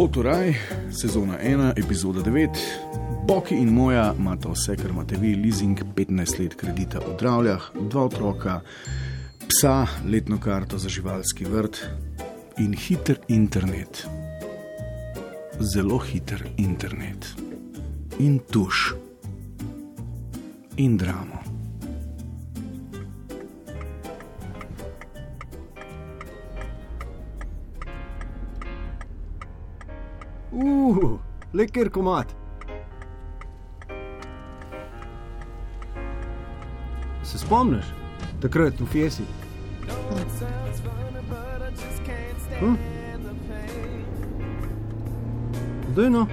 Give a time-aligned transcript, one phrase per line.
[0.00, 0.54] Poturaj,
[0.92, 2.48] sezona 1, epizoda 9.
[3.26, 8.04] Boki in moja imata vse, kar imate vi, leasing, 15 let kredita v Dravljah, dva
[8.04, 8.60] otroka,
[9.48, 11.82] psa, letno karto za živalski vrt
[12.58, 14.06] in hiter internet.
[15.60, 17.34] Zelo hiter internet.
[18.18, 18.94] In tuš.
[20.76, 21.49] In dramo.
[30.52, 31.18] Uh,
[31.54, 32.34] leker komat.
[37.22, 37.84] Se spomniš,
[38.40, 39.22] takrat v Fiesi?
[42.60, 42.74] Hm?
[45.90, 46.26] Dej no,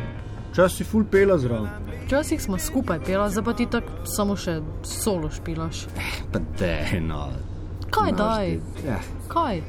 [0.53, 1.69] čas si full pela zraven.
[2.05, 5.85] Včasih smo skupaj pela, zdaj pa ti tako samo še solo špilaš.
[6.31, 7.27] Pa dej no.
[7.89, 8.47] Kaj Znaš daj?
[8.47, 9.61] ti, Ja, Kaj?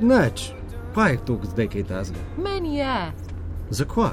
[0.00, 0.50] neč,
[0.94, 2.20] pa je to zdaj kaj tazga.
[2.36, 2.96] Meni je.
[3.70, 4.10] Zakaj?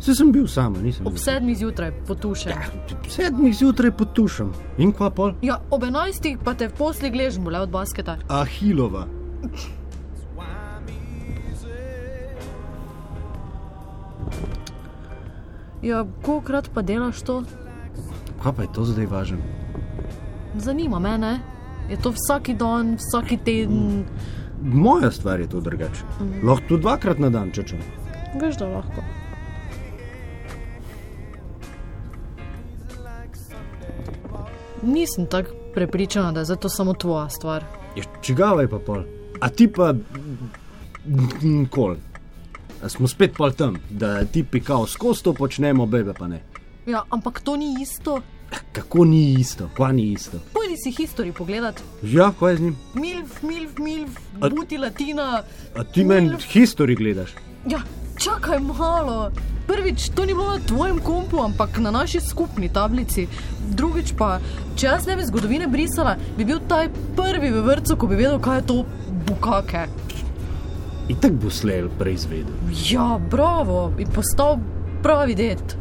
[0.00, 2.52] Se sem bil sama, nisem Ob sedmih zjutraj potušem.
[2.52, 4.52] Ja, ob sedmih zjutraj potušam.
[4.78, 5.32] In kva pol?
[5.42, 8.18] Ja, ob enajstih pa te v posli gležem, bole od basketa.
[8.28, 9.06] Ahilova.
[15.82, 17.42] Ja, kolikrat pa delaš to?
[18.42, 19.38] Kaj pa je to zdaj važno?
[20.56, 21.34] Zanima me, ne?
[21.88, 24.04] Je to vsak dan, vsak teden,
[24.64, 26.02] Moja stvar je to drugače.
[26.42, 27.78] Lahko tudi dvakrat na dan, če če.
[28.40, 29.02] Veš, da lahko.
[34.82, 37.64] Nisem tako prepričana, da je zato samo tvoja stvar.
[37.96, 39.02] Ja, čigavaj pa pol.
[39.40, 39.94] A ti pa.
[41.70, 41.96] Kol.
[42.82, 46.42] A smo spet pol tam, da ti pikao skozi to počnemo, bebe pa ne.
[46.86, 48.20] Ja, ampak to ni isto.
[48.72, 50.38] Kako ni isto, kva ni isto.
[50.52, 51.80] Pojdi si history pogledat.
[52.02, 52.76] Ja, kaj je z njim?
[52.94, 55.42] Milf, milf, milf, A- buti latina.
[55.76, 57.30] A ti meni history gledaš?
[57.68, 57.80] Ja,
[58.24, 59.30] čakaj malo.
[59.66, 63.26] Prvič, to ni bilo na tvojem kompu, ampak na naši skupni tablici.
[63.76, 64.38] Drugič pa,
[64.76, 68.40] če jaz ne bi zgodovine brisala, bi bil taj prvi v vrtu, ko bi vedel,
[68.40, 68.76] kaj je to
[69.28, 69.86] bukake.
[71.08, 72.52] In tako bo slejl preizvedel.
[72.88, 74.56] Ja, bravo, in postal
[75.04, 75.76] pravi det.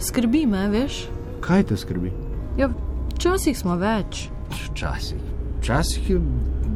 [0.00, 1.06] Skrbi me, veš?
[1.44, 2.12] Kaj te skrbi?
[2.60, 2.68] Ja,
[3.16, 5.18] včasih smo več, Včasih.
[5.58, 6.20] Včasih je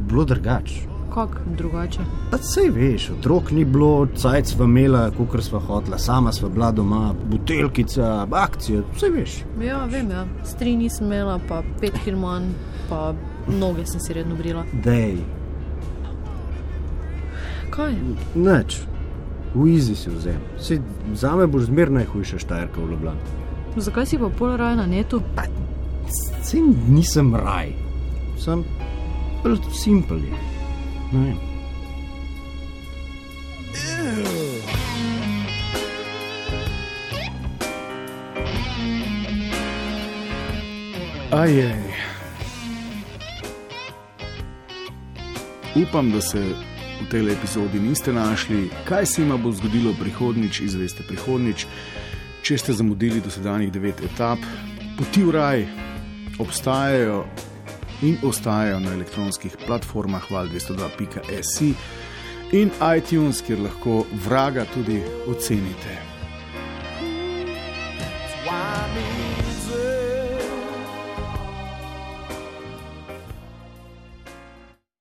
[0.07, 0.87] bilo drugače.
[1.13, 1.99] kako drugače.
[2.31, 6.71] Pa sej veš, otrok ni bilo, cajt sva imela, kukor sva hotla, sama sva bila
[6.71, 9.33] doma, buteljkica, akcija, vse veš.
[9.61, 10.25] Ja, vem, ja.
[10.45, 12.51] Stri nisem imela, pa pet kil manj,
[12.89, 13.13] pa
[13.47, 14.63] noge sem si redno brila.
[14.83, 15.17] Dej,
[17.71, 17.95] Kaj?
[18.35, 18.81] nič,
[19.55, 20.39] v izi si vzem.
[20.59, 20.79] Si
[21.15, 23.19] za me boš zmer najhujša štajerka v Ljubljani.
[23.75, 25.21] Zakaj si pa pol raje na netu?
[26.43, 27.71] Sej nisem raj,
[28.39, 28.63] sem
[29.43, 30.19] bolj simpel.
[31.11, 31.51] Ne vem.
[41.31, 41.75] Ajej.
[45.75, 46.39] Upam, da se
[47.01, 51.65] v tej epizodi niste našli, kaj se jim bo zgodilo prihodnjič, izveste prihodnjič.
[52.43, 54.39] Če ste zamudili dosedanjih devet etap,
[54.97, 55.63] poti v raj
[56.41, 57.25] obstajajo
[58.01, 61.73] in ostajajo na elektronskih platformah val202.si
[62.51, 66.10] in iTunes, kjer lahko vraga tudi ocenite.